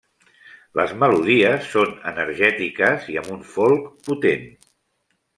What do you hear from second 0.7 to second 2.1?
Les melodies són